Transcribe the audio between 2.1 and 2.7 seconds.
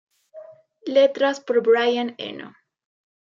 Eno.